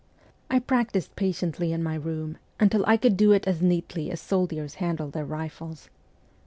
[0.49, 4.73] I practised patiently in my room until I could do it as neatly as soldiers
[4.81, 5.91] handle their rifles.